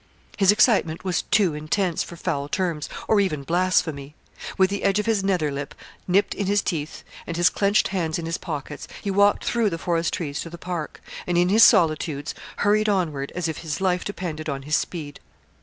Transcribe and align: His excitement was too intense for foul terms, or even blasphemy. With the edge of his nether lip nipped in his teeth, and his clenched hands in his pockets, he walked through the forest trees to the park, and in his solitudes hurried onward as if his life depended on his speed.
His 0.35 0.51
excitement 0.51 1.03
was 1.03 1.21
too 1.21 1.53
intense 1.53 2.01
for 2.01 2.15
foul 2.15 2.49
terms, 2.49 2.89
or 3.07 3.19
even 3.19 3.43
blasphemy. 3.43 4.15
With 4.57 4.71
the 4.71 4.81
edge 4.83 4.97
of 4.97 5.05
his 5.05 5.23
nether 5.23 5.51
lip 5.51 5.75
nipped 6.07 6.33
in 6.33 6.47
his 6.47 6.63
teeth, 6.63 7.03
and 7.27 7.37
his 7.37 7.51
clenched 7.51 7.89
hands 7.89 8.17
in 8.17 8.25
his 8.25 8.39
pockets, 8.39 8.87
he 9.03 9.11
walked 9.11 9.45
through 9.45 9.69
the 9.69 9.77
forest 9.77 10.11
trees 10.15 10.39
to 10.41 10.49
the 10.49 10.57
park, 10.57 11.03
and 11.27 11.37
in 11.37 11.49
his 11.49 11.63
solitudes 11.63 12.33
hurried 12.65 12.89
onward 12.89 13.31
as 13.35 13.47
if 13.47 13.57
his 13.59 13.79
life 13.79 14.03
depended 14.03 14.49
on 14.49 14.63
his 14.63 14.75
speed. 14.75 15.19